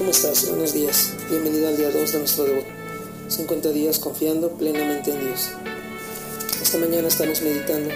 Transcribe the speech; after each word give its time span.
¿cómo 0.00 0.12
estás? 0.12 0.48
Buenos 0.48 0.72
días. 0.72 1.10
Bienvenido 1.28 1.68
al 1.68 1.76
día 1.76 1.90
2 1.90 2.12
de 2.12 2.18
nuestro 2.20 2.44
debut. 2.44 2.64
50 3.28 3.68
días 3.68 3.98
confiando 3.98 4.48
plenamente 4.48 5.10
en 5.10 5.20
Dios. 5.20 5.50
Esta 6.62 6.78
mañana 6.78 7.06
estamos 7.06 7.42
meditando 7.42 7.90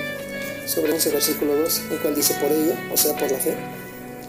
sobre 0.66 0.92
11 0.92 1.10
versículo 1.12 1.56
2, 1.56 1.80
el 1.92 1.98
cual 2.00 2.14
dice 2.14 2.34
por 2.34 2.52
ella, 2.52 2.78
o 2.92 2.96
sea 2.98 3.16
por 3.16 3.32
la 3.32 3.38
fe, 3.38 3.56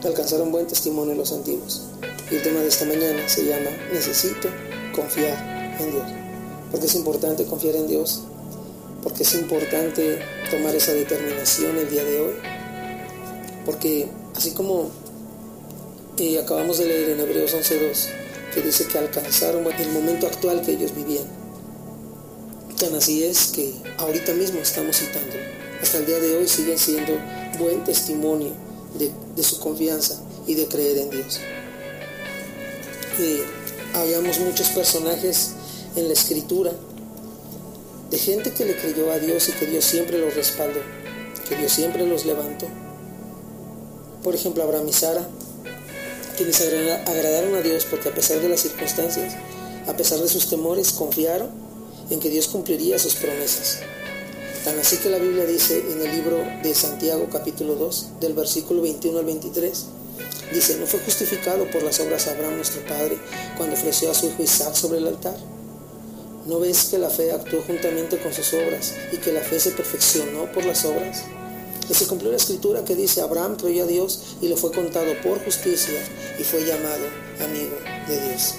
alcanzaron 0.05 0.53
buen 0.53 0.65
testimonio 0.67 1.15
los 1.15 1.33
antiguos. 1.33 1.83
Y 2.31 2.35
el 2.35 2.43
tema 2.43 2.61
de 2.61 2.69
esta 2.69 2.85
mañana 2.85 3.27
se 3.27 3.43
llama 3.43 3.69
Necesito 3.91 4.47
confiar 4.95 5.75
en 5.77 5.91
Dios. 5.91 6.07
Porque 6.71 6.85
es 6.85 6.95
importante 6.95 7.43
confiar 7.43 7.75
en 7.75 7.87
Dios, 7.89 8.21
porque 9.03 9.23
es 9.23 9.33
importante 9.33 10.21
tomar 10.49 10.73
esa 10.73 10.93
determinación 10.93 11.77
el 11.77 11.89
día 11.89 12.05
de 12.05 12.21
hoy, 12.21 12.33
porque 13.65 14.07
así 14.33 14.51
como 14.51 14.91
y 16.17 16.37
acabamos 16.37 16.77
de 16.77 16.85
leer 16.85 17.09
en 17.09 17.19
Hebreos 17.19 17.53
11.2 17.53 18.07
que 18.53 18.61
dice 18.61 18.87
que 18.87 18.97
alcanzaron 18.97 19.65
el 19.67 19.89
momento 19.89 20.27
actual 20.27 20.61
que 20.61 20.71
ellos 20.71 20.95
vivían. 20.95 21.25
Tan 22.79 22.95
así 22.95 23.23
es 23.23 23.47
que 23.47 23.73
ahorita 23.97 24.33
mismo 24.33 24.59
estamos 24.59 24.97
citando. 24.97 25.35
Hasta 25.81 25.97
el 25.97 26.05
día 26.05 26.19
de 26.19 26.37
hoy 26.37 26.47
siguen 26.47 26.77
siendo 26.77 27.13
buen 27.59 27.83
testimonio 27.83 28.51
de, 28.97 29.43
su 29.43 29.59
confianza 29.59 30.21
y 30.47 30.53
de 30.53 30.67
creer 30.67 30.97
en 30.99 31.09
Dios. 31.09 31.39
habíamos 33.93 34.39
muchos 34.39 34.69
personajes 34.69 35.51
en 35.97 36.07
la 36.07 36.13
escritura 36.13 36.71
de 38.09 38.17
gente 38.17 38.51
que 38.51 38.65
le 38.65 38.77
creyó 38.77 39.11
a 39.11 39.19
Dios 39.19 39.49
y 39.49 39.51
que 39.53 39.65
Dios 39.65 39.83
siempre 39.83 40.17
los 40.17 40.33
respaldó, 40.33 40.79
que 41.47 41.57
Dios 41.57 41.71
siempre 41.73 42.05
los 42.05 42.25
levantó. 42.25 42.67
Por 44.23 44.33
ejemplo, 44.33 44.63
Abraham 44.63 44.87
y 44.87 44.93
Sara 44.93 45.27
quienes 46.35 46.61
agradaron 46.61 47.55
a 47.55 47.61
Dios 47.61 47.85
porque 47.85 48.09
a 48.09 48.13
pesar 48.13 48.39
de 48.39 48.49
las 48.49 48.61
circunstancias, 48.61 49.35
a 49.87 49.95
pesar 49.95 50.19
de 50.19 50.27
sus 50.27 50.49
temores, 50.49 50.91
confiaron 50.91 51.49
en 52.09 52.19
que 52.19 52.29
Dios 52.29 52.47
cumpliría 52.47 52.99
sus 52.99 53.15
promesas. 53.15 53.79
Tan 54.63 54.79
así 54.79 54.97
que 54.97 55.09
la 55.09 55.19
Biblia 55.19 55.45
dice 55.45 55.77
en 55.91 56.01
el 56.01 56.11
libro 56.11 56.37
de 56.63 56.73
Santiago 56.73 57.27
capítulo 57.31 57.75
2, 57.75 58.19
del 58.19 58.33
versículo 58.33 58.81
21 58.81 59.19
al 59.19 59.25
23, 59.25 59.85
dice, 60.53 60.77
¿no 60.77 60.87
fue 60.87 60.99
justificado 61.01 61.69
por 61.69 61.83
las 61.83 61.99
obras 61.99 62.27
Abraham 62.27 62.55
nuestro 62.55 62.83
Padre 62.85 63.17
cuando 63.57 63.75
ofreció 63.75 64.09
a 64.09 64.15
su 64.15 64.27
hijo 64.27 64.41
Isaac 64.41 64.73
sobre 64.73 64.97
el 64.97 65.07
altar? 65.07 65.37
¿No 66.47 66.59
ves 66.59 66.85
que 66.85 66.97
la 66.97 67.09
fe 67.09 67.31
actuó 67.31 67.61
juntamente 67.61 68.17
con 68.17 68.33
sus 68.33 68.53
obras 68.53 68.93
y 69.11 69.17
que 69.17 69.31
la 69.31 69.41
fe 69.41 69.59
se 69.59 69.71
perfeccionó 69.71 70.51
por 70.51 70.65
las 70.65 70.85
obras? 70.85 71.23
Y 71.89 71.93
se 71.93 72.07
cumplió 72.07 72.31
la 72.31 72.37
escritura 72.37 72.83
que 72.83 72.95
dice, 72.95 73.21
Abraham 73.21 73.57
creyó 73.57 73.83
a 73.83 73.87
Dios 73.87 74.37
y 74.41 74.47
le 74.47 74.57
fue 74.57 74.71
contado 74.71 75.13
por 75.21 75.43
justicia 75.43 75.99
y 76.39 76.43
fue 76.43 76.65
llamado 76.65 77.05
amigo 77.39 77.77
de 78.07 78.27
Dios. 78.27 78.55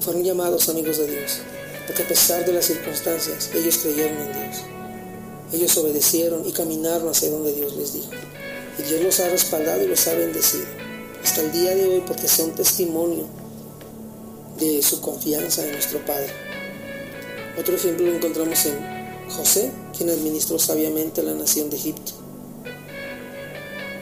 Fueron 0.00 0.22
llamados 0.22 0.68
amigos 0.68 0.98
de 0.98 1.08
Dios, 1.08 1.38
porque 1.86 2.02
a 2.04 2.08
pesar 2.08 2.44
de 2.46 2.52
las 2.52 2.66
circunstancias, 2.66 3.50
ellos 3.54 3.78
creyeron 3.78 4.16
en 4.16 4.32
Dios. 4.32 4.64
Ellos 5.52 5.76
obedecieron 5.76 6.46
y 6.46 6.52
caminaron 6.52 7.08
hacia 7.08 7.30
donde 7.30 7.52
Dios 7.52 7.76
les 7.76 7.92
dijo. 7.92 8.10
Y 8.78 8.82
Dios 8.82 9.02
los 9.02 9.20
ha 9.20 9.28
respaldado 9.28 9.82
y 9.82 9.88
los 9.88 10.06
ha 10.06 10.14
bendecido. 10.14 10.64
Hasta 11.22 11.42
el 11.42 11.52
día 11.52 11.74
de 11.74 11.86
hoy, 11.86 12.02
porque 12.06 12.28
son 12.28 12.52
testimonio 12.52 13.26
de 14.58 14.80
su 14.82 15.00
confianza 15.00 15.64
en 15.64 15.72
nuestro 15.72 16.04
Padre. 16.06 16.30
Otro 17.58 17.74
ejemplo 17.74 18.06
lo 18.06 18.14
encontramos 18.14 18.64
en 18.66 18.99
José, 19.30 19.70
quien 19.96 20.10
administró 20.10 20.58
sabiamente 20.58 21.22
la 21.22 21.34
nación 21.34 21.70
de 21.70 21.76
Egipto. 21.76 22.12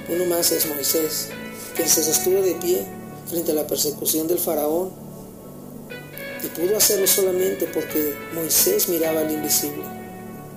Uno 0.08 0.24
más 0.24 0.50
es 0.52 0.66
Moisés, 0.66 1.28
quien 1.76 1.88
se 1.88 2.02
sostuvo 2.02 2.40
de 2.40 2.54
pie 2.54 2.86
frente 3.28 3.52
a 3.52 3.54
la 3.54 3.66
persecución 3.66 4.26
del 4.26 4.38
faraón 4.38 4.90
y 6.42 6.46
pudo 6.48 6.76
hacerlo 6.76 7.06
solamente 7.06 7.66
porque 7.72 8.14
Moisés 8.34 8.88
miraba 8.88 9.20
al 9.20 9.30
invisible. 9.30 9.84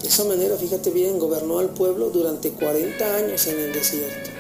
De 0.02 0.08
esa 0.08 0.24
manera, 0.24 0.56
fíjate 0.56 0.90
bien, 0.90 1.20
gobernó 1.20 1.60
al 1.60 1.70
pueblo 1.70 2.10
durante 2.10 2.52
40 2.52 3.16
años 3.16 3.46
en 3.48 3.60
el 3.60 3.74
desierto. 3.74 4.32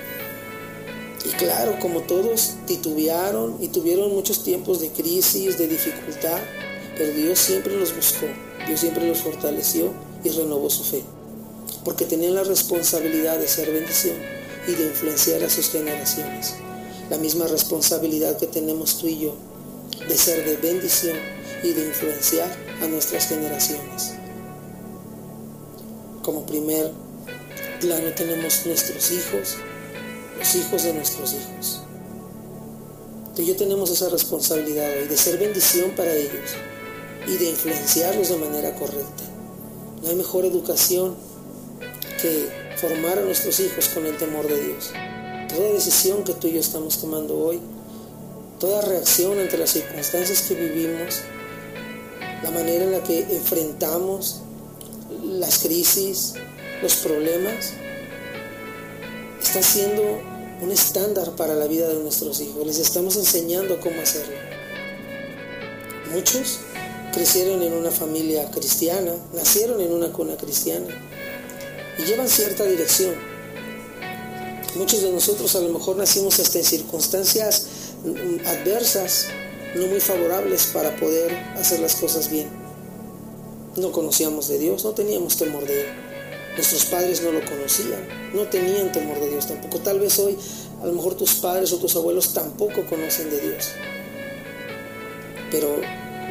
Y 1.25 1.29
claro, 1.33 1.77
como 1.79 2.01
todos 2.01 2.53
titubearon 2.65 3.57
y 3.59 3.67
tuvieron 3.67 4.11
muchos 4.11 4.43
tiempos 4.43 4.79
de 4.79 4.89
crisis, 4.89 5.57
de 5.57 5.67
dificultad, 5.67 6.39
pero 7.01 7.13
Dios 7.13 7.39
siempre 7.39 7.75
los 7.75 7.95
buscó, 7.95 8.27
Dios 8.67 8.79
siempre 8.79 9.07
los 9.07 9.21
fortaleció 9.23 9.91
y 10.23 10.29
renovó 10.29 10.69
su 10.69 10.83
fe, 10.83 11.01
porque 11.83 12.05
tenían 12.05 12.35
la 12.35 12.43
responsabilidad 12.43 13.39
de 13.39 13.47
ser 13.47 13.71
bendición 13.71 14.17
y 14.67 14.73
de 14.73 14.85
influenciar 14.85 15.43
a 15.43 15.49
sus 15.49 15.71
generaciones. 15.71 16.53
La 17.09 17.17
misma 17.17 17.47
responsabilidad 17.47 18.37
que 18.37 18.45
tenemos 18.45 18.99
tú 18.99 19.07
y 19.07 19.17
yo 19.17 19.35
de 20.07 20.15
ser 20.15 20.45
de 20.45 20.57
bendición 20.57 21.17
y 21.63 21.73
de 21.73 21.87
influenciar 21.87 22.55
a 22.83 22.85
nuestras 22.85 23.27
generaciones. 23.27 24.13
Como 26.21 26.45
primer 26.45 26.91
plano 27.79 28.11
tenemos 28.15 28.63
nuestros 28.67 29.11
hijos, 29.11 29.57
los 30.37 30.55
hijos 30.55 30.83
de 30.83 30.93
nuestros 30.93 31.33
hijos. 31.33 31.81
Tú 33.35 33.41
y 33.41 33.47
yo 33.47 33.55
tenemos 33.55 33.89
esa 33.89 34.09
responsabilidad 34.09 34.91
hoy 34.99 35.07
de 35.07 35.17
ser 35.17 35.39
bendición 35.39 35.89
para 35.95 36.13
ellos 36.13 36.55
y 37.27 37.37
de 37.37 37.49
influenciarlos 37.49 38.29
de 38.29 38.37
manera 38.37 38.73
correcta. 38.75 39.23
No 40.01 40.09
hay 40.09 40.15
mejor 40.15 40.45
educación 40.45 41.15
que 42.21 42.49
formar 42.77 43.19
a 43.19 43.21
nuestros 43.21 43.59
hijos 43.59 43.89
con 43.89 44.05
el 44.05 44.17
temor 44.17 44.47
de 44.47 44.59
Dios. 44.59 44.91
Toda 45.47 45.73
decisión 45.73 46.23
que 46.23 46.33
tú 46.33 46.47
y 46.47 46.53
yo 46.53 46.59
estamos 46.59 46.99
tomando 46.99 47.37
hoy, 47.37 47.59
toda 48.59 48.81
reacción 48.81 49.39
ante 49.39 49.57
las 49.57 49.71
circunstancias 49.71 50.43
que 50.43 50.55
vivimos, 50.55 51.21
la 52.43 52.51
manera 52.51 52.85
en 52.85 52.91
la 52.91 53.03
que 53.03 53.19
enfrentamos 53.19 54.41
las 55.23 55.59
crisis, 55.59 56.33
los 56.81 56.95
problemas, 56.95 57.73
está 59.41 59.61
siendo 59.61 60.01
un 60.61 60.71
estándar 60.71 61.35
para 61.35 61.53
la 61.55 61.65
vida 61.65 61.87
de 61.87 61.95
nuestros 61.95 62.39
hijos. 62.39 62.65
Les 62.65 62.79
estamos 62.79 63.15
enseñando 63.17 63.79
cómo 63.79 64.01
hacerlo. 64.01 64.35
Muchos 66.13 66.59
crecieron 67.11 67.61
en 67.61 67.73
una 67.73 67.91
familia 67.91 68.49
cristiana, 68.51 69.13
nacieron 69.33 69.81
en 69.81 69.91
una 69.91 70.11
cuna 70.11 70.37
cristiana 70.37 70.87
y 71.97 72.03
llevan 72.03 72.27
cierta 72.27 72.63
dirección. 72.65 73.13
Muchos 74.75 75.01
de 75.01 75.11
nosotros 75.11 75.55
a 75.55 75.59
lo 75.59 75.69
mejor 75.69 75.97
nacimos 75.97 76.39
hasta 76.39 76.59
en 76.59 76.63
circunstancias 76.63 77.67
mm, 78.05 78.47
adversas, 78.47 79.27
no 79.75 79.87
muy 79.87 79.99
favorables 79.99 80.67
para 80.67 80.95
poder 80.95 81.33
hacer 81.57 81.79
las 81.79 81.95
cosas 81.95 82.29
bien. 82.29 82.47
No 83.75 83.91
conocíamos 83.91 84.47
de 84.47 84.59
Dios, 84.59 84.83
no 84.83 84.91
teníamos 84.91 85.37
temor 85.37 85.65
de 85.65 85.81
Él. 85.81 85.87
Nuestros 86.55 86.85
padres 86.85 87.21
no 87.21 87.31
lo 87.31 87.43
conocían, 87.45 88.31
no 88.33 88.47
tenían 88.47 88.91
temor 88.91 89.19
de 89.19 89.29
Dios 89.29 89.47
tampoco. 89.47 89.79
Tal 89.79 89.99
vez 89.99 90.19
hoy 90.19 90.37
a 90.81 90.85
lo 90.85 90.93
mejor 90.93 91.15
tus 91.15 91.35
padres 91.35 91.71
o 91.71 91.77
tus 91.77 91.95
abuelos 91.95 92.33
tampoco 92.33 92.85
conocen 92.85 93.29
de 93.29 93.39
Dios. 93.39 93.69
Pero 95.49 95.81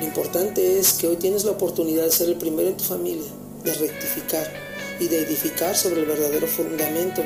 lo 0.00 0.06
importante 0.06 0.79
es 0.79 0.94
que 0.94 1.08
hoy 1.08 1.17
tienes 1.17 1.44
la 1.44 1.50
oportunidad 1.50 2.05
de 2.05 2.11
ser 2.11 2.31
el 2.31 2.37
primero 2.37 2.70
en 2.70 2.76
tu 2.79 2.85
familia, 2.85 3.31
de 3.62 3.75
rectificar 3.75 4.50
y 4.99 5.08
de 5.08 5.19
edificar 5.19 5.76
sobre 5.76 6.00
el 6.00 6.06
verdadero 6.06 6.47
fundamento, 6.47 7.23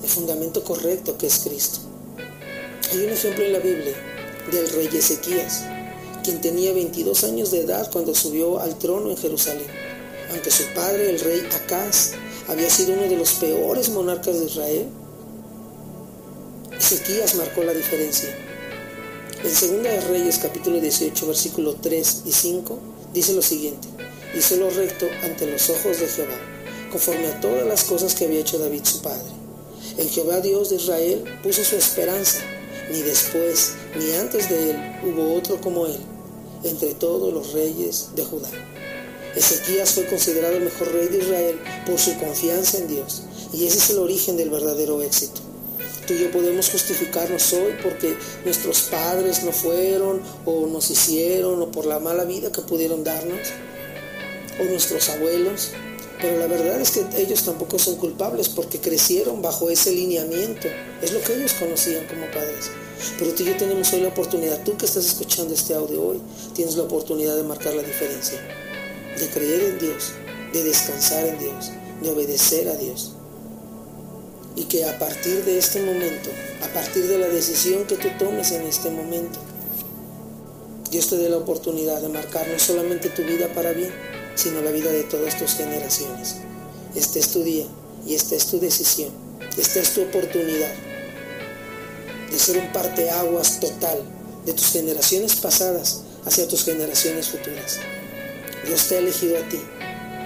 el 0.00 0.08
fundamento 0.08 0.62
correcto 0.62 1.18
que 1.18 1.26
es 1.26 1.40
Cristo. 1.40 1.80
Hay 2.92 3.04
un 3.04 3.10
ejemplo 3.10 3.44
en 3.44 3.52
la 3.54 3.58
Biblia 3.58 3.94
del 4.52 4.70
rey 4.70 4.88
Ezequías, 4.92 5.64
quien 6.22 6.40
tenía 6.40 6.72
22 6.72 7.24
años 7.24 7.50
de 7.50 7.62
edad 7.62 7.90
cuando 7.90 8.14
subió 8.14 8.60
al 8.60 8.78
trono 8.78 9.10
en 9.10 9.16
Jerusalén, 9.16 9.66
aunque 10.30 10.52
su 10.52 10.62
padre, 10.76 11.10
el 11.10 11.18
rey 11.18 11.42
Acaz, 11.56 12.12
había 12.46 12.70
sido 12.70 12.92
uno 12.92 13.02
de 13.02 13.16
los 13.16 13.32
peores 13.32 13.88
monarcas 13.88 14.38
de 14.38 14.46
Israel. 14.46 14.86
Ezequías 16.78 17.34
marcó 17.34 17.64
la 17.64 17.72
diferencia 17.72 18.45
en 19.42 19.50
2 19.50 19.82
de 19.82 20.00
Reyes 20.00 20.38
capítulo 20.38 20.80
18 20.80 21.26
versículo 21.26 21.74
3 21.74 22.22
y 22.24 22.32
5 22.32 22.78
dice 23.12 23.32
lo 23.34 23.42
siguiente, 23.42 23.88
hizo 24.36 24.56
lo 24.56 24.70
recto 24.70 25.06
ante 25.22 25.46
los 25.46 25.68
ojos 25.70 26.00
de 26.00 26.06
Jehová, 26.06 26.38
conforme 26.90 27.26
a 27.28 27.40
todas 27.40 27.66
las 27.66 27.84
cosas 27.84 28.14
que 28.14 28.24
había 28.24 28.40
hecho 28.40 28.58
David 28.58 28.84
su 28.84 29.02
padre. 29.02 29.28
En 29.98 30.08
Jehová 30.08 30.40
Dios 30.40 30.70
de 30.70 30.76
Israel 30.76 31.24
puso 31.42 31.64
su 31.64 31.76
esperanza, 31.76 32.38
ni 32.90 33.02
después 33.02 33.74
ni 33.98 34.12
antes 34.14 34.48
de 34.48 34.70
él 34.70 34.76
hubo 35.04 35.34
otro 35.34 35.60
como 35.60 35.86
él, 35.86 35.98
entre 36.64 36.94
todos 36.94 37.32
los 37.32 37.52
reyes 37.52 38.08
de 38.14 38.24
Judá. 38.24 38.50
Ezequías 39.34 39.92
fue 39.92 40.06
considerado 40.06 40.56
el 40.56 40.64
mejor 40.64 40.92
rey 40.92 41.08
de 41.08 41.18
Israel 41.18 41.60
por 41.84 41.98
su 41.98 42.16
confianza 42.16 42.78
en 42.78 42.88
Dios, 42.88 43.22
y 43.52 43.66
ese 43.66 43.78
es 43.78 43.90
el 43.90 43.98
origen 43.98 44.36
del 44.36 44.50
verdadero 44.50 45.02
éxito. 45.02 45.45
Tú 46.06 46.14
y 46.14 46.20
yo 46.20 46.30
podemos 46.30 46.70
justificarnos 46.70 47.52
hoy 47.52 47.74
porque 47.82 48.16
nuestros 48.44 48.82
padres 48.82 49.42
no 49.42 49.50
fueron 49.50 50.22
o 50.44 50.66
nos 50.68 50.88
hicieron 50.90 51.60
o 51.60 51.70
por 51.72 51.84
la 51.84 51.98
mala 51.98 52.24
vida 52.24 52.52
que 52.52 52.62
pudieron 52.62 53.02
darnos, 53.02 53.48
o 54.60 54.64
nuestros 54.64 55.08
abuelos, 55.10 55.72
Pero 56.20 56.38
la 56.38 56.46
verdad 56.46 56.80
es 56.80 56.92
que 56.92 57.04
ellos 57.20 57.42
tampoco 57.42 57.78
son 57.78 57.96
culpables 57.96 58.48
porque 58.48 58.80
crecieron 58.80 59.42
bajo 59.42 59.68
ese 59.68 59.92
lineamiento. 59.92 60.68
Es 61.02 61.12
lo 61.12 61.20
que 61.20 61.34
ellos 61.34 61.52
conocían 61.54 62.06
como 62.06 62.24
padres. 62.30 62.70
Pero 63.18 63.34
tú 63.34 63.42
y 63.42 63.46
yo 63.46 63.56
tenemos 63.56 63.92
hoy 63.92 64.00
la 64.00 64.08
oportunidad, 64.08 64.62
tú 64.64 64.76
que 64.78 64.86
estás 64.86 65.04
escuchando 65.04 65.52
este 65.52 65.74
audio 65.74 66.02
hoy, 66.02 66.22
tienes 66.54 66.76
la 66.76 66.84
oportunidad 66.84 67.36
de 67.36 67.42
marcar 67.42 67.74
la 67.74 67.82
diferencia, 67.82 68.40
de 69.18 69.28
creer 69.28 69.62
en 69.62 69.78
Dios, 69.78 70.12
de 70.54 70.64
descansar 70.64 71.26
en 71.26 71.38
Dios, 71.38 71.70
de 72.00 72.10
obedecer 72.10 72.68
a 72.68 72.76
Dios. 72.76 73.12
Y 74.56 74.64
que 74.64 74.84
a 74.84 74.98
partir 74.98 75.44
de 75.44 75.58
este 75.58 75.82
momento, 75.82 76.30
a 76.64 76.68
partir 76.72 77.06
de 77.06 77.18
la 77.18 77.28
decisión 77.28 77.84
que 77.84 77.96
tú 77.96 78.08
tomes 78.18 78.50
en 78.52 78.62
este 78.62 78.90
momento, 78.90 79.38
Dios 80.90 81.08
te 81.08 81.16
dé 81.16 81.28
la 81.28 81.36
oportunidad 81.36 82.00
de 82.00 82.08
marcar 82.08 82.48
no 82.48 82.58
solamente 82.58 83.10
tu 83.10 83.22
vida 83.22 83.48
para 83.54 83.72
bien, 83.72 83.92
sino 84.34 84.62
la 84.62 84.70
vida 84.70 84.90
de 84.90 85.04
todas 85.04 85.36
tus 85.38 85.54
generaciones. 85.54 86.36
Este 86.94 87.18
es 87.18 87.28
tu 87.28 87.42
día 87.42 87.66
y 88.06 88.14
esta 88.14 88.34
es 88.34 88.46
tu 88.46 88.58
decisión. 88.58 89.10
Esta 89.58 89.80
es 89.80 89.92
tu 89.92 90.02
oportunidad 90.02 90.72
de 92.30 92.38
ser 92.38 92.58
un 92.58 92.72
parteaguas 92.72 93.60
total 93.60 93.98
de 94.46 94.52
tus 94.52 94.72
generaciones 94.72 95.36
pasadas 95.36 96.02
hacia 96.24 96.48
tus 96.48 96.64
generaciones 96.64 97.28
futuras. 97.28 97.78
Dios 98.66 98.88
te 98.88 98.96
ha 98.96 98.98
elegido 98.98 99.36
a 99.38 99.48
ti 99.48 99.60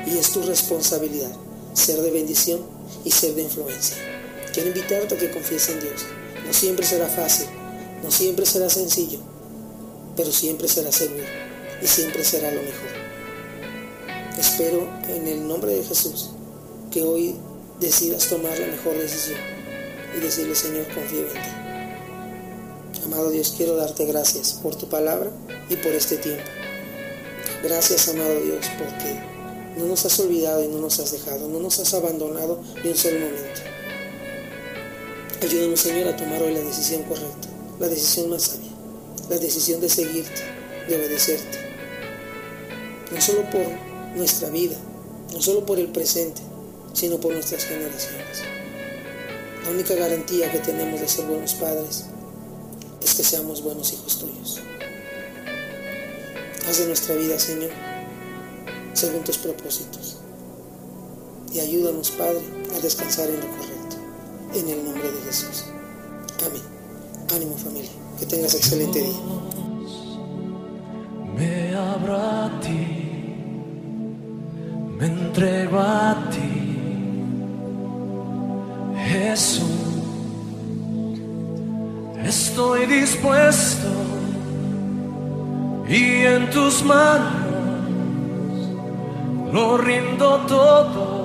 y 0.07 0.19
es 0.19 0.31
tu 0.31 0.43
responsabilidad 0.43 1.31
ser 1.73 2.01
de 2.01 2.11
bendición 2.11 2.61
y 3.05 3.11
ser 3.11 3.35
de 3.35 3.43
influencia. 3.43 3.97
Quiero 4.53 4.69
invitarte 4.69 5.15
a 5.15 5.19
que 5.19 5.31
confíes 5.31 5.69
en 5.69 5.81
Dios. 5.81 6.07
No 6.45 6.53
siempre 6.53 6.85
será 6.85 7.09
fácil, 7.09 7.47
no 8.03 8.11
siempre 8.11 8.45
será 8.45 8.69
sencillo, 8.69 9.21
pero 10.17 10.33
siempre 10.33 10.67
será 10.67 10.91
seguro 10.91 11.25
y 11.81 11.87
siempre 11.87 12.25
será 12.25 12.51
lo 12.51 12.63
mejor. 12.63 12.89
Espero 14.39 14.89
en 15.09 15.29
el 15.29 15.47
nombre 15.47 15.75
de 15.75 15.85
Jesús 15.85 16.31
que 16.91 17.03
hoy 17.03 17.37
decidas 17.79 18.27
tomar 18.27 18.59
la 18.59 18.67
mejor 18.67 18.99
decisión 18.99 19.39
y 20.17 20.21
decirle, 20.21 20.55
Señor, 20.55 20.87
confío 20.93 21.27
en 21.27 21.33
ti. 21.33 23.05
Amado 23.05 23.31
Dios, 23.31 23.55
quiero 23.57 23.77
darte 23.77 24.05
gracias 24.05 24.55
por 24.55 24.75
tu 24.75 24.89
palabra 24.89 25.31
y 25.69 25.77
por 25.77 25.93
este 25.93 26.17
tiempo. 26.17 26.45
Gracias, 27.63 28.09
amado 28.09 28.41
Dios, 28.41 28.67
porque 28.79 29.21
no 29.79 29.87
nos 29.87 30.05
has 30.05 30.19
olvidado 30.19 30.65
y 30.65 30.69
no 30.69 30.79
nos 30.79 30.99
has 30.99 31.13
dejado, 31.13 31.49
no 31.49 31.61
nos 31.61 31.79
has 31.79 31.95
abandonado 31.95 32.61
ni 32.83 32.91
un 32.91 32.97
solo 32.97 33.21
momento. 33.21 33.61
Ayúdanos, 35.43 35.81
Señor, 35.81 36.07
a 36.07 36.17
tomar 36.17 36.43
hoy 36.43 36.53
la 36.53 36.61
decisión 36.61 37.03
correcta, 37.05 37.49
la 37.79 37.89
decisión 37.89 38.29
más 38.29 38.43
sabia, 38.43 38.71
la 39.31 39.39
decisión 39.39 39.81
de 39.81 39.89
seguirte, 39.89 40.43
de 40.87 40.97
obedecerte. 40.97 41.59
No 43.11 43.21
solo 43.23 43.49
por 43.49 43.65
nuestra 44.15 44.51
vida, 44.51 44.77
no 45.33 45.41
solo 45.41 45.65
por 45.65 45.79
el 45.79 45.87
presente, 45.87 46.43
sino 46.93 47.19
por 47.19 47.33
nuestras 47.33 47.65
generaciones. 47.65 48.43
La 49.65 49.71
única 49.71 49.95
garantía 49.95 50.53
que 50.53 50.59
tenemos 50.59 51.01
de 51.01 51.09
ser 51.09 51.25
buenos 51.25 51.55
padres 51.55 52.05
es 53.03 53.15
que 53.15 53.25
seamos 53.25 53.63
buenos 53.63 53.95
hijos 53.95 54.19
tuyos. 54.19 54.61
Haz 56.69 56.79
de 56.81 56.87
nuestra 56.87 57.15
vida, 57.15 57.39
Señor, 57.39 57.71
según 58.93 59.25
tus 59.25 59.39
propósitos. 59.39 60.19
Y 61.51 61.61
ayúdanos, 61.61 62.11
Padre, 62.11 62.43
a 62.77 62.81
descansar 62.81 63.31
en 63.31 63.41
lo 63.41 63.47
correcto. 63.47 63.70
En 64.55 64.69
el 64.69 64.85
nombre 64.85 65.11
de 65.11 65.21
Jesús. 65.23 65.67
Amén. 66.47 66.63
Ánimo 67.35 67.57
familia. 67.57 67.91
Que 68.19 68.27
tengas 68.27 68.55
excelente 68.55 69.01
día. 69.01 69.19
Me 71.37 71.75
abro 71.75 72.17
a 72.17 72.61
ti, 72.61 73.35
me 74.99 75.07
entrego 75.07 75.79
a 75.79 76.29
ti, 76.31 76.77
Jesús. 79.09 79.81
Estoy 82.23 82.87
dispuesto 82.87 83.89
y 85.89 86.27
en 86.27 86.51
tus 86.51 86.85
manos 86.85 87.41
lo 89.53 89.79
rindo 89.79 90.45
todo, 90.47 91.20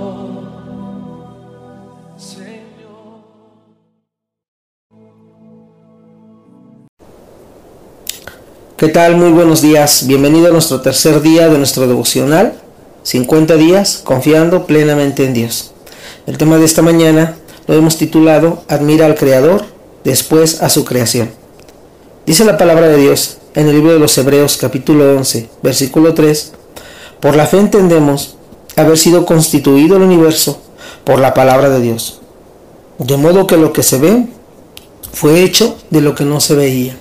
¿Qué 8.78 8.90
tal? 8.90 9.16
Muy 9.16 9.32
buenos 9.32 9.62
días. 9.62 10.06
Bienvenido 10.06 10.50
a 10.50 10.52
nuestro 10.52 10.82
tercer 10.82 11.22
día 11.22 11.48
de 11.48 11.58
nuestro 11.58 11.88
devocional. 11.88 12.56
50 13.04 13.56
días 13.56 14.02
confiando 14.04 14.66
plenamente 14.66 15.24
en 15.24 15.34
Dios. 15.34 15.72
El 16.28 16.38
tema 16.38 16.58
de 16.58 16.66
esta 16.66 16.82
mañana 16.82 17.38
lo 17.68 17.76
hemos 17.76 17.96
titulado 17.96 18.64
Admira 18.68 19.06
al 19.06 19.16
Creador, 19.16 19.64
después 20.04 20.62
a 20.62 20.68
su 20.68 20.84
creación. 20.84 21.30
Dice 22.26 22.44
la 22.44 22.58
palabra 22.58 22.90
de 22.90 22.98
Dios 22.98 23.38
en 23.54 23.70
el 23.70 23.76
libro 23.76 23.94
de 23.94 24.00
los 24.00 24.18
Hebreos 24.18 24.58
capítulo 24.58 25.16
11, 25.20 25.50
versículo 25.64 26.14
3, 26.14 26.52
Por 27.22 27.38
la 27.38 27.46
fe 27.46 27.60
entendemos 27.60 28.36
haber 28.76 28.98
sido 28.98 29.26
constituido 29.26 29.96
el 29.96 30.04
universo 30.04 30.62
por 31.06 31.20
la 31.20 31.34
palabra 31.34 31.70
de 31.70 31.80
Dios. 31.80 32.20
De 32.98 33.16
modo 33.16 33.48
que 33.48 33.56
lo 33.56 33.72
que 33.72 33.84
se 33.84 34.00
ve 34.00 34.28
fue 35.14 35.44
hecho 35.44 35.78
de 35.92 36.02
lo 36.02 36.14
que 36.14 36.26
no 36.26 36.42
se 36.42 36.56
veía. 36.56 36.98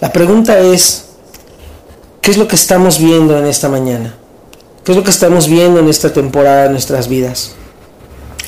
La 0.00 0.12
pregunta 0.12 0.58
es, 0.58 1.04
¿qué 2.22 2.30
es 2.30 2.38
lo 2.38 2.48
que 2.48 2.56
estamos 2.56 2.98
viendo 2.98 3.38
en 3.38 3.46
esta 3.46 3.68
mañana? 3.68 4.14
¿Qué 4.82 4.92
es 4.92 4.96
lo 4.96 5.04
que 5.04 5.10
estamos 5.10 5.46
viendo 5.46 5.78
en 5.78 5.88
esta 5.88 6.10
temporada 6.10 6.64
de 6.64 6.70
nuestras 6.70 7.06
vidas? 7.06 7.52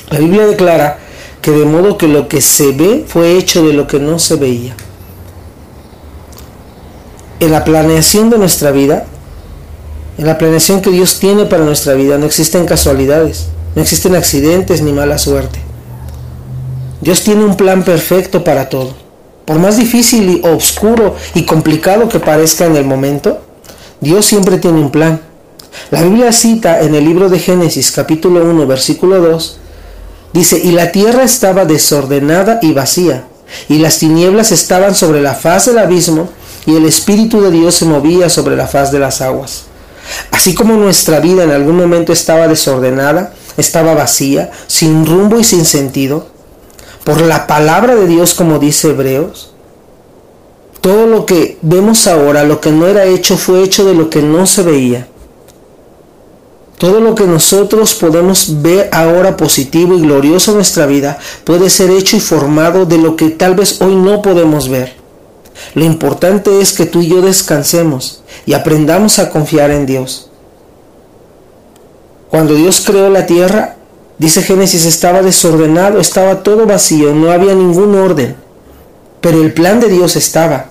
La 0.09 0.17
Biblia 0.17 0.47
declara 0.47 0.97
que 1.43 1.51
de 1.51 1.65
modo 1.65 1.97
que 1.97 2.07
lo 2.07 2.27
que 2.27 2.41
se 2.41 2.71
ve 2.71 3.05
fue 3.07 3.37
hecho 3.37 3.63
de 3.63 3.73
lo 3.73 3.85
que 3.85 3.99
no 3.99 4.17
se 4.17 4.35
veía. 4.35 4.75
En 7.39 7.51
la 7.51 7.63
planeación 7.63 8.31
de 8.31 8.39
nuestra 8.39 8.71
vida, 8.71 9.05
en 10.17 10.25
la 10.25 10.39
planeación 10.39 10.81
que 10.81 10.89
Dios 10.89 11.19
tiene 11.19 11.45
para 11.45 11.65
nuestra 11.65 11.93
vida, 11.93 12.17
no 12.17 12.25
existen 12.25 12.65
casualidades, 12.65 13.49
no 13.75 13.81
existen 13.83 14.15
accidentes 14.15 14.81
ni 14.81 14.91
mala 14.91 15.19
suerte. 15.19 15.59
Dios 17.01 17.23
tiene 17.23 17.45
un 17.45 17.57
plan 17.57 17.83
perfecto 17.83 18.43
para 18.43 18.69
todo. 18.69 19.02
Por 19.45 19.59
más 19.59 19.77
difícil 19.77 20.29
y 20.29 20.41
oscuro 20.47 21.15
y 21.35 21.43
complicado 21.43 22.07
que 22.07 22.19
parezca 22.19 22.65
en 22.65 22.77
el 22.77 22.85
momento, 22.85 23.41
Dios 23.99 24.25
siempre 24.25 24.57
tiene 24.57 24.79
un 24.79 24.89
plan. 24.89 25.21
La 25.91 26.01
Biblia 26.01 26.31
cita 26.31 26.81
en 26.81 26.95
el 26.95 27.03
libro 27.03 27.29
de 27.29 27.39
Génesis 27.39 27.91
capítulo 27.91 28.43
1 28.45 28.67
versículo 28.67 29.19
2, 29.19 29.57
dice, 30.31 30.59
y 30.63 30.71
la 30.71 30.91
tierra 30.91 31.23
estaba 31.23 31.65
desordenada 31.65 32.59
y 32.61 32.73
vacía, 32.73 33.25
y 33.67 33.79
las 33.79 33.99
tinieblas 33.99 34.51
estaban 34.51 34.95
sobre 34.95 35.21
la 35.21 35.33
faz 35.33 35.65
del 35.65 35.79
abismo, 35.79 36.29
y 36.65 36.75
el 36.75 36.85
Espíritu 36.85 37.41
de 37.41 37.51
Dios 37.51 37.75
se 37.75 37.85
movía 37.85 38.29
sobre 38.29 38.55
la 38.55 38.67
faz 38.67 38.91
de 38.91 38.99
las 38.99 39.21
aguas. 39.21 39.63
Así 40.31 40.53
como 40.53 40.75
nuestra 40.75 41.19
vida 41.19 41.43
en 41.43 41.51
algún 41.51 41.75
momento 41.75 42.13
estaba 42.13 42.47
desordenada, 42.47 43.33
estaba 43.57 43.93
vacía, 43.93 44.51
sin 44.67 45.05
rumbo 45.05 45.39
y 45.39 45.43
sin 45.43 45.65
sentido, 45.65 46.27
por 47.03 47.21
la 47.21 47.47
palabra 47.47 47.95
de 47.95 48.07
Dios 48.07 48.33
como 48.33 48.59
dice 48.59 48.89
Hebreos, 48.89 49.53
todo 50.81 51.07
lo 51.07 51.25
que 51.25 51.57
vemos 51.61 52.07
ahora, 52.07 52.43
lo 52.43 52.59
que 52.59 52.71
no 52.71 52.87
era 52.87 53.05
hecho, 53.05 53.37
fue 53.37 53.63
hecho 53.63 53.85
de 53.85 53.93
lo 53.93 54.09
que 54.09 54.21
no 54.21 54.45
se 54.45 54.63
veía. 54.63 55.07
Todo 56.77 56.99
lo 56.99 57.15
que 57.15 57.25
nosotros 57.25 57.93
podemos 57.93 58.61
ver 58.61 58.89
ahora 58.91 59.37
positivo 59.37 59.95
y 59.95 60.01
glorioso 60.01 60.51
en 60.51 60.57
nuestra 60.57 60.85
vida 60.85 61.17
puede 61.45 61.69
ser 61.69 61.89
hecho 61.89 62.17
y 62.17 62.19
formado 62.19 62.85
de 62.85 62.97
lo 62.97 63.15
que 63.15 63.29
tal 63.29 63.55
vez 63.55 63.81
hoy 63.81 63.95
no 63.95 64.21
podemos 64.21 64.67
ver. 64.67 64.93
Lo 65.75 65.85
importante 65.85 66.59
es 66.59 66.73
que 66.73 66.85
tú 66.85 67.01
y 67.01 67.07
yo 67.07 67.21
descansemos 67.21 68.21
y 68.45 68.53
aprendamos 68.53 69.19
a 69.19 69.29
confiar 69.29 69.71
en 69.71 69.85
Dios. 69.85 70.29
Cuando 72.29 72.55
Dios 72.55 72.83
creó 72.85 73.09
la 73.09 73.25
tierra, 73.25 73.77
dice 74.23 74.41
Génesis, 74.41 74.85
estaba 74.85 75.21
desordenado, 75.21 75.99
estaba 75.99 76.43
todo 76.43 76.65
vacío, 76.65 77.13
no 77.13 77.31
había 77.31 77.53
ningún 77.53 77.93
orden. 77.95 78.35
Pero 79.19 79.41
el 79.41 79.53
plan 79.53 79.79
de 79.79 79.89
Dios 79.89 80.15
estaba. 80.15 80.67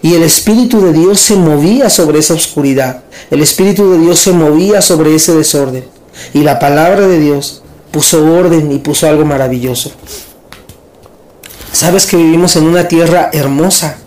Y 0.00 0.14
el 0.14 0.22
Espíritu 0.22 0.80
de 0.80 0.92
Dios 0.92 1.20
se 1.20 1.36
movía 1.36 1.90
sobre 1.90 2.18
esa 2.18 2.34
oscuridad. 2.34 3.02
El 3.30 3.42
Espíritu 3.42 3.92
de 3.92 3.98
Dios 3.98 4.18
se 4.20 4.32
movía 4.32 4.80
sobre 4.80 5.14
ese 5.14 5.34
desorden. 5.34 5.84
Y 6.32 6.40
la 6.40 6.58
palabra 6.58 7.06
de 7.06 7.20
Dios 7.20 7.62
puso 7.90 8.24
orden 8.24 8.72
y 8.72 8.78
puso 8.78 9.06
algo 9.06 9.24
maravilloso. 9.24 9.92
Sabes 11.72 12.06
que 12.06 12.16
vivimos 12.16 12.56
en 12.56 12.64
una 12.64 12.88
tierra 12.88 13.28
hermosa, 13.32 13.98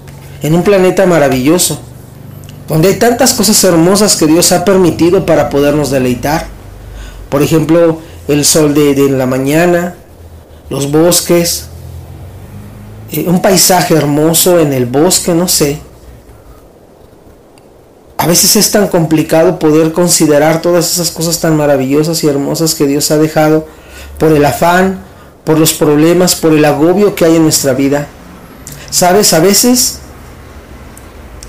en 0.42 0.56
un 0.56 0.64
planeta 0.64 1.06
maravilloso, 1.06 1.80
donde 2.68 2.90
hay 2.90 2.96
tantas 2.96 3.34
cosas 3.34 3.64
hermosas 3.64 4.16
que 4.16 4.26
Dios 4.26 4.52
ha 4.52 4.66
permitido 4.66 5.26
para 5.26 5.50
podernos 5.50 5.92
deleitar. 5.92 6.48
Por 7.30 7.44
ejemplo, 7.44 8.00
el 8.27 8.46
sol 8.46 8.74
de, 8.74 8.96
de 8.96 9.10
la 9.10 9.25
mañana, 9.25 9.96
los 10.70 10.91
bosques, 10.91 11.67
eh, 13.12 13.25
un 13.27 13.41
paisaje 13.41 13.96
hermoso 13.96 14.60
en 14.60 14.74
el 14.74 14.86
bosque, 14.86 15.34
no 15.34 15.48
sé. 15.48 15.79
A 18.17 18.27
veces 18.27 18.55
es 18.55 18.72
tan 18.72 18.88
complicado 18.88 19.60
poder 19.60 19.91
considerar 19.91 20.62
todas 20.62 20.91
esas 20.91 21.12
cosas 21.12 21.39
tan 21.39 21.55
maravillosas 21.55 22.24
y 22.24 22.27
hermosas 22.27 22.74
que 22.74 22.88
Dios 22.88 23.12
ha 23.12 23.17
dejado 23.17 23.67
por 24.17 24.32
el 24.32 24.44
afán, 24.46 25.00
por 25.44 25.60
los 25.60 25.74
problemas, 25.74 26.36
por 26.36 26.53
el 26.53 26.65
agobio 26.65 27.13
que 27.13 27.25
hay 27.25 27.36
en 27.36 27.44
nuestra 27.44 27.74
vida. 27.74 28.08
Sabes, 28.89 29.34
a 29.34 29.39
veces 29.39 30.00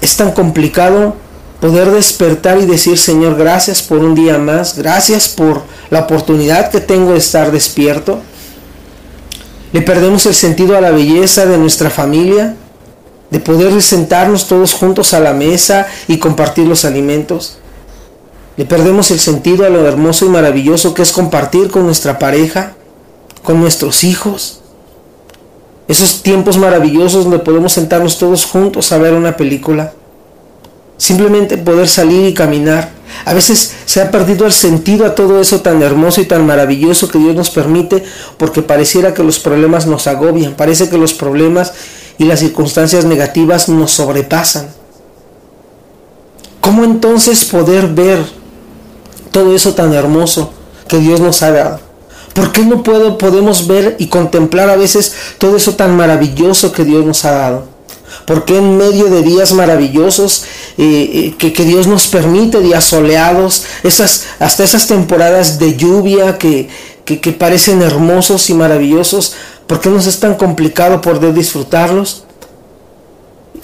es 0.03 0.17
tan 0.17 0.33
complicado 0.33 1.17
poder 1.61 1.91
despertar 1.91 2.59
y 2.59 2.67
decir, 2.67 2.99
Señor, 2.99 3.37
gracias 3.37 3.83
por 3.83 3.99
un 3.99 4.15
día 4.15 4.37
más, 4.39 4.77
gracias 4.77 5.29
por 5.29 5.63
la 5.91 6.01
oportunidad 6.01 6.71
que 6.71 6.81
tengo 6.81 7.13
de 7.13 7.19
estar 7.19 7.53
despierto. 7.53 8.21
Le 9.73 9.83
perdemos 9.83 10.27
el 10.27 10.35
sentido 10.35 10.77
a 10.77 10.81
la 10.81 10.91
belleza 10.91 11.47
de 11.47 11.59
nuestra 11.59 11.91
familia, 11.91 12.57
de 13.31 13.41
poder 13.41 13.81
sentarnos 13.83 14.47
todos 14.47 14.73
juntos 14.73 15.13
a 15.15 15.21
la 15.21 15.33
mesa 15.33 15.87
y 16.09 16.19
compartir 16.19 16.67
los 16.67 16.85
alimentos. 16.85 17.59
Le 18.57 18.65
perdemos 18.65 19.11
el 19.11 19.21
sentido 19.21 19.67
a 19.67 19.69
lo 19.69 19.87
hermoso 19.87 20.25
y 20.25 20.29
maravilloso 20.29 20.95
que 20.95 21.03
es 21.03 21.13
compartir 21.13 21.71
con 21.71 21.85
nuestra 21.85 22.19
pareja, 22.19 22.75
con 23.43 23.61
nuestros 23.61 24.03
hijos. 24.03 24.61
Esos 25.89 26.23
tiempos 26.23 26.57
maravillosos 26.57 27.25
donde 27.25 27.39
podemos 27.39 27.73
sentarnos 27.73 28.19
todos 28.19 28.45
juntos 28.45 28.91
a 28.93 28.99
ver 28.99 29.13
una 29.13 29.37
película. 29.37 29.93
Simplemente 30.97 31.59
poder 31.59 31.87
salir 31.87 32.27
y 32.29 32.35
caminar. 32.35 32.96
A 33.25 33.35
veces 33.35 33.75
se 33.85 34.01
ha 34.01 34.11
perdido 34.11 34.47
el 34.47 34.53
sentido 34.53 35.07
a 35.07 35.15
todo 35.15 35.41
eso 35.41 35.61
tan 35.61 35.83
hermoso 35.83 36.21
y 36.21 36.27
tan 36.27 36.47
maravilloso 36.47 37.09
que 37.09 37.19
Dios 37.19 37.35
nos 37.35 37.51
permite 37.51 38.05
porque 38.39 38.63
pareciera 38.63 39.15
que 39.15 39.25
los 39.25 39.39
problemas 39.39 39.87
nos 39.87 40.07
agobian. 40.07 40.55
Parece 40.55 40.89
que 40.89 40.99
los 40.99 41.15
problemas 41.15 41.73
y 42.19 42.25
las 42.25 42.41
circunstancias 42.41 43.05
negativas 43.05 43.69
nos 43.69 43.93
sobrepasan. 43.93 44.69
¿Cómo 46.61 46.85
entonces 46.85 47.45
poder 47.45 47.89
ver 47.89 48.25
todo 49.31 49.55
eso 49.55 49.75
tan 49.75 49.93
hermoso 49.95 50.53
que 50.89 50.99
Dios 50.99 51.21
nos 51.21 51.43
ha 51.43 51.53
dado? 51.53 51.81
¿Por 52.35 52.53
qué 52.53 52.65
no 52.65 52.83
puedo, 52.83 53.17
podemos 53.17 53.67
ver 53.67 53.97
y 53.99 54.09
contemplar 54.09 54.69
a 54.69 54.77
veces 54.77 55.15
todo 55.39 55.57
eso 55.57 55.75
tan 55.75 55.97
maravilloso 55.97 56.73
que 56.73 56.85
Dios 56.85 57.05
nos 57.05 57.25
ha 57.25 57.31
dado? 57.31 57.76
¿Por 58.27 58.45
qué 58.45 58.59
en 58.59 58.77
medio 58.77 59.07
de 59.07 59.23
días 59.23 59.53
maravillosos 59.53 60.45
eh, 60.77 61.33
eh, 61.39 61.53
que, 61.53 61.65
Dios 61.65 61.87
nos 61.87 62.09
permite, 62.09 62.61
días 62.61 62.85
soleados, 62.85 63.65
esas, 63.83 64.25
hasta 64.41 64.65
esas 64.65 64.87
temporadas 64.87 65.59
de 65.59 65.77
lluvia 65.77 66.37
que, 66.37 66.69
que 67.05 67.33
parecen 67.33 67.83
hermosos 67.83 68.51
y 68.51 68.55
maravillosos, 68.55 69.37
¿Por 69.67 69.81
qué 69.81 69.89
nos 69.89 70.07
es 70.07 70.21
tan 70.21 70.35
complicado 70.35 71.01
poder 71.01 71.35
disfrutarlos? 71.35 72.25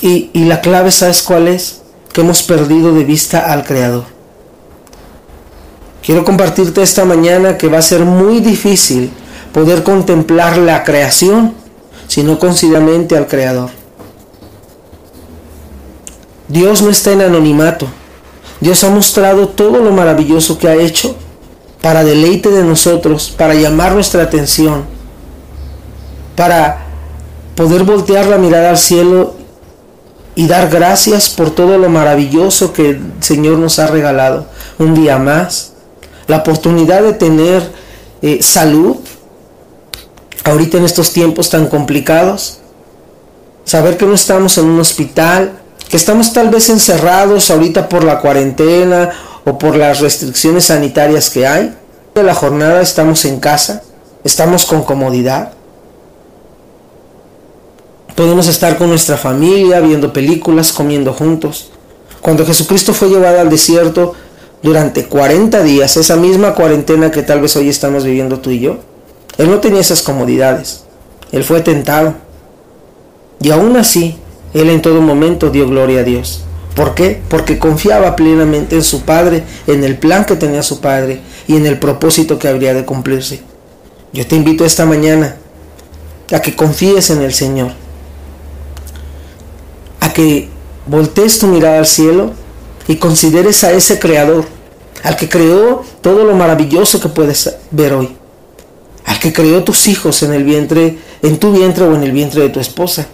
Y, 0.00 0.30
y 0.32 0.44
la 0.46 0.60
clave, 0.60 0.90
¿sabes 0.90 1.22
cuál 1.22 1.46
es? 1.46 1.82
Que 2.12 2.22
hemos 2.22 2.42
perdido 2.42 2.92
de 2.92 3.04
vista 3.04 3.52
al 3.52 3.64
Creador. 3.64 4.04
Quiero 6.04 6.24
compartirte 6.24 6.82
esta 6.82 7.04
mañana 7.04 7.56
que 7.56 7.68
va 7.68 7.78
a 7.78 7.82
ser 7.82 8.00
muy 8.00 8.40
difícil 8.40 9.12
poder 9.52 9.84
contemplar 9.84 10.58
la 10.58 10.82
creación 10.82 11.54
si 12.08 12.24
no 12.24 12.40
consideramente 12.40 13.16
al 13.16 13.28
Creador. 13.28 13.70
Dios 16.52 16.82
no 16.82 16.90
está 16.90 17.12
en 17.12 17.22
anonimato. 17.22 17.86
Dios 18.60 18.84
ha 18.84 18.90
mostrado 18.90 19.48
todo 19.48 19.78
lo 19.78 19.90
maravilloso 19.90 20.58
que 20.58 20.68
ha 20.68 20.76
hecho 20.76 21.16
para 21.80 22.04
deleite 22.04 22.50
de 22.50 22.62
nosotros, 22.62 23.34
para 23.36 23.54
llamar 23.54 23.94
nuestra 23.94 24.22
atención 24.22 24.84
para 26.36 26.86
poder 27.54 27.84
voltear 27.84 28.26
la 28.26 28.38
mirada 28.38 28.70
al 28.70 28.78
cielo 28.78 29.34
y 30.34 30.46
dar 30.46 30.70
gracias 30.70 31.28
por 31.28 31.50
todo 31.50 31.76
lo 31.78 31.88
maravilloso 31.88 32.72
que 32.72 32.90
el 32.90 33.12
Señor 33.20 33.58
nos 33.58 33.78
ha 33.78 33.86
regalado. 33.86 34.46
Un 34.78 34.94
día 34.94 35.18
más, 35.18 35.74
la 36.26 36.38
oportunidad 36.38 37.02
de 37.02 37.12
tener 37.12 37.70
eh, 38.22 38.42
salud, 38.42 38.96
ahorita 40.44 40.78
en 40.78 40.84
estos 40.84 41.12
tiempos 41.12 41.50
tan 41.50 41.66
complicados, 41.66 42.58
saber 43.64 43.98
que 43.98 44.06
no 44.06 44.14
estamos 44.14 44.56
en 44.56 44.64
un 44.64 44.80
hospital, 44.80 45.60
que 45.92 45.96
estamos 45.96 46.32
tal 46.32 46.48
vez 46.48 46.70
encerrados 46.70 47.52
ahorita 47.52 47.88
por 47.88 48.02
la 48.02 48.18
cuarentena 48.18 49.10
o 49.44 49.58
por 49.58 49.76
las 49.76 50.00
restricciones 50.00 50.64
sanitarias 50.64 51.30
que 51.30 51.46
hay. 51.46 51.76
De 52.16 52.24
la 52.24 52.34
jornada 52.34 52.80
estamos 52.80 53.24
en 53.26 53.38
casa, 53.38 53.82
estamos 54.24 54.66
con 54.66 54.82
comodidad 54.82 55.52
Podemos 58.14 58.46
estar 58.46 58.76
con 58.76 58.88
nuestra 58.88 59.16
familia, 59.16 59.80
viendo 59.80 60.12
películas, 60.12 60.72
comiendo 60.72 61.12
juntos. 61.12 61.70
Cuando 62.20 62.44
Jesucristo 62.44 62.92
fue 62.92 63.08
llevado 63.08 63.40
al 63.40 63.48
desierto 63.48 64.12
durante 64.62 65.06
40 65.06 65.62
días, 65.62 65.96
esa 65.96 66.16
misma 66.16 66.54
cuarentena 66.54 67.10
que 67.10 67.22
tal 67.22 67.40
vez 67.40 67.56
hoy 67.56 67.68
estamos 67.68 68.04
viviendo 68.04 68.38
tú 68.38 68.50
y 68.50 68.60
yo, 68.60 68.76
Él 69.38 69.50
no 69.50 69.60
tenía 69.60 69.80
esas 69.80 70.02
comodidades. 70.02 70.84
Él 71.32 71.42
fue 71.42 71.62
tentado. 71.62 72.14
Y 73.40 73.50
aún 73.50 73.76
así, 73.76 74.18
Él 74.54 74.70
en 74.70 74.82
todo 74.82 75.00
momento 75.00 75.50
dio 75.50 75.68
gloria 75.68 76.00
a 76.00 76.04
Dios. 76.04 76.44
¿Por 76.74 76.94
qué? 76.94 77.20
Porque 77.28 77.58
confiaba 77.58 78.16
plenamente 78.16 78.76
en 78.76 78.82
su 78.82 79.02
Padre, 79.02 79.44
en 79.66 79.84
el 79.84 79.98
plan 79.98 80.24
que 80.24 80.36
tenía 80.36 80.62
su 80.62 80.80
Padre 80.80 81.20
y 81.46 81.56
en 81.56 81.66
el 81.66 81.78
propósito 81.78 82.38
que 82.38 82.48
habría 82.48 82.74
de 82.74 82.84
cumplirse. 82.84 83.42
Yo 84.12 84.26
te 84.26 84.36
invito 84.36 84.64
esta 84.64 84.86
mañana 84.86 85.36
a 86.32 86.40
que 86.40 86.56
confíes 86.56 87.10
en 87.10 87.22
el 87.22 87.34
Señor, 87.34 87.72
que 90.12 90.48
voltees 90.86 91.38
tu 91.38 91.46
mirada 91.46 91.78
al 91.78 91.86
cielo 91.86 92.32
y 92.88 92.96
consideres 92.96 93.64
a 93.64 93.72
ese 93.72 93.98
creador, 93.98 94.44
al 95.02 95.16
que 95.16 95.28
creó 95.28 95.82
todo 96.00 96.24
lo 96.24 96.34
maravilloso 96.34 97.00
que 97.00 97.08
puedes 97.08 97.54
ver 97.70 97.94
hoy, 97.94 98.16
al 99.04 99.18
que 99.18 99.32
creó 99.32 99.64
tus 99.64 99.88
hijos 99.88 100.22
en 100.22 100.32
el 100.32 100.44
vientre, 100.44 100.98
en 101.22 101.38
tu 101.38 101.52
vientre 101.52 101.84
o 101.84 101.94
en 101.94 102.02
el 102.02 102.12
vientre 102.12 102.42
de 102.42 102.48
tu 102.50 102.60
esposa, 102.60 103.06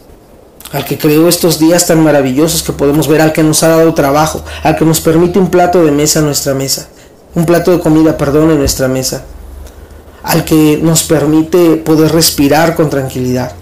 al 0.72 0.84
que 0.84 0.98
creó 0.98 1.28
estos 1.28 1.58
días 1.58 1.87
tan 1.87 2.02
maravillosos 2.02 2.62
que 2.62 2.72
podemos 2.72 3.08
ver, 3.08 3.20
al 3.20 3.32
que 3.32 3.42
nos 3.42 3.62
ha 3.62 3.68
dado 3.68 3.94
trabajo, 3.94 4.44
al 4.62 4.76
que 4.76 4.84
nos 4.84 5.00
permite 5.00 5.38
un 5.38 5.50
plato 5.50 5.84
de 5.84 5.90
mesa 5.90 6.18
en 6.18 6.26
nuestra 6.26 6.54
mesa, 6.54 6.88
un 7.34 7.46
plato 7.46 7.72
de 7.72 7.80
comida, 7.80 8.16
perdón, 8.16 8.50
en 8.50 8.58
nuestra 8.58 8.88
mesa, 8.88 9.25
al 10.22 10.44
que 10.44 10.78
nos 10.82 11.04
permite 11.04 11.76
poder 11.76 12.12
respirar 12.12 12.75
con 12.75 12.90
tranquilidad 12.90 13.52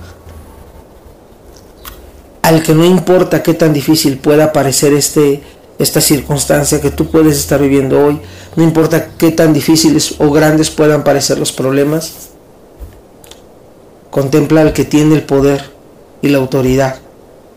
al 2.47 2.63
que 2.63 2.77
no 2.77 2.85
importa 2.85 3.43
qué 3.43 3.55
tan 3.55 3.73
difícil 3.73 4.19
pueda 4.19 4.53
parecer 4.53 4.93
este, 4.93 5.43
esta 5.81 6.01
circunstancia 6.01 6.81
que 6.81 6.93
tú 6.93 7.11
puedes 7.11 7.37
estar 7.37 7.61
viviendo 7.61 8.01
hoy, 8.01 8.21
no 8.55 8.63
importa 8.63 9.09
qué 9.19 9.33
tan 9.33 9.53
difíciles 9.53 10.15
o 10.21 10.31
grandes 10.31 10.71
puedan 10.71 11.03
parecer 11.03 11.41
los 11.41 11.51
problemas, 11.51 12.29
contempla 14.13 14.61
al 14.61 14.73
que 14.73 14.85
tiene 14.85 15.17
el 15.17 15.25
poder 15.25 15.76
y 16.23 16.29
la 16.29 16.39
autoridad 16.39 16.97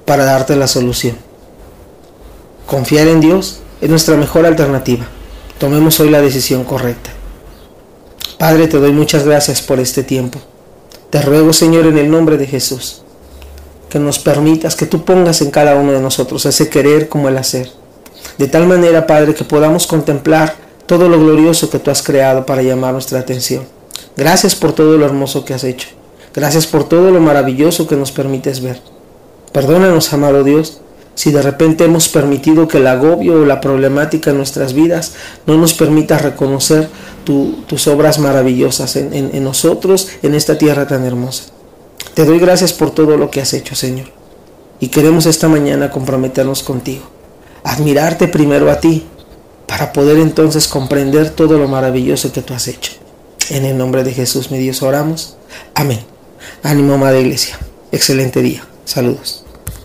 para 0.05 0.25
darte 0.25 0.55
la 0.55 0.67
solución. 0.67 1.17
Confiar 2.65 3.07
en 3.07 3.21
Dios 3.21 3.59
es 3.81 3.89
nuestra 3.89 4.15
mejor 4.15 4.45
alternativa. 4.45 5.05
Tomemos 5.57 5.99
hoy 5.99 6.09
la 6.09 6.21
decisión 6.21 6.63
correcta. 6.63 7.11
Padre, 8.37 8.67
te 8.67 8.77
doy 8.77 8.91
muchas 8.91 9.25
gracias 9.25 9.61
por 9.61 9.79
este 9.79 10.03
tiempo. 10.03 10.39
Te 11.09 11.21
ruego, 11.21 11.51
Señor, 11.53 11.87
en 11.87 11.97
el 11.97 12.09
nombre 12.09 12.37
de 12.37 12.47
Jesús 12.47 13.01
que 13.89 13.99
nos 13.99 14.19
permitas, 14.19 14.75
que 14.75 14.85
tú 14.85 15.03
pongas 15.03 15.41
en 15.41 15.51
cada 15.51 15.75
uno 15.75 15.91
de 15.91 15.99
nosotros 15.99 16.45
ese 16.45 16.69
querer 16.69 17.09
como 17.09 17.27
el 17.27 17.37
hacer. 17.37 17.71
De 18.37 18.47
tal 18.47 18.67
manera, 18.67 19.07
Padre, 19.07 19.33
que 19.33 19.43
podamos 19.43 19.87
contemplar 19.87 20.55
todo 20.85 21.09
lo 21.09 21.19
glorioso 21.19 21.69
que 21.69 21.79
tú 21.79 21.91
has 21.91 22.01
creado 22.01 22.45
para 22.45 22.61
llamar 22.61 22.93
nuestra 22.93 23.19
atención. 23.19 23.67
Gracias 24.15 24.55
por 24.55 24.73
todo 24.73 24.97
lo 24.97 25.05
hermoso 25.05 25.43
que 25.43 25.53
has 25.53 25.63
hecho. 25.63 25.89
Gracias 26.39 26.67
por 26.67 26.87
todo 26.87 27.11
lo 27.11 27.19
maravilloso 27.19 27.85
que 27.85 27.97
nos 27.97 28.13
permites 28.13 28.61
ver. 28.61 28.79
Perdónanos, 29.51 30.13
amado 30.13 30.45
Dios, 30.45 30.79
si 31.13 31.33
de 31.33 31.41
repente 31.41 31.83
hemos 31.83 32.07
permitido 32.07 32.65
que 32.65 32.77
el 32.77 32.87
agobio 32.87 33.41
o 33.41 33.45
la 33.45 33.59
problemática 33.59 34.29
en 34.29 34.37
nuestras 34.37 34.71
vidas 34.71 35.15
no 35.45 35.57
nos 35.57 35.73
permita 35.73 36.17
reconocer 36.17 36.87
tus 37.25 37.87
obras 37.87 38.19
maravillosas 38.19 38.95
en 38.95 39.43
nosotros, 39.43 40.07
en 40.23 40.33
esta 40.33 40.57
tierra 40.57 40.87
tan 40.87 41.03
hermosa. 41.03 41.43
Te 42.13 42.23
doy 42.23 42.39
gracias 42.39 42.71
por 42.71 42.91
todo 42.91 43.17
lo 43.17 43.29
que 43.29 43.41
has 43.41 43.53
hecho, 43.53 43.75
Señor. 43.75 44.07
Y 44.79 44.87
queremos 44.87 45.25
esta 45.25 45.49
mañana 45.49 45.91
comprometernos 45.91 46.63
contigo. 46.63 47.03
Admirarte 47.65 48.29
primero 48.29 48.71
a 48.71 48.79
ti, 48.79 49.05
para 49.67 49.91
poder 49.91 50.17
entonces 50.19 50.69
comprender 50.69 51.31
todo 51.31 51.57
lo 51.57 51.67
maravilloso 51.67 52.31
que 52.31 52.41
tú 52.41 52.53
has 52.53 52.69
hecho. 52.69 52.93
En 53.49 53.65
el 53.65 53.77
nombre 53.77 54.05
de 54.05 54.13
Jesús, 54.13 54.51
mi 54.51 54.57
Dios, 54.57 54.81
oramos. 54.81 55.35
Amén. 55.75 55.99
Ánimo, 56.63 56.97
Madre 56.97 57.21
Iglesia. 57.21 57.57
Excelente 57.91 58.41
día. 58.41 58.65
Saludos. 58.85 59.45